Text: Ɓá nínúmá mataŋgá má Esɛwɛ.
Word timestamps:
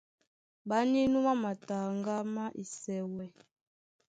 Ɓá 0.67 0.77
nínúmá 0.91 1.33
mataŋgá 1.43 2.15
má 2.33 2.43
Esɛwɛ. 2.61 3.25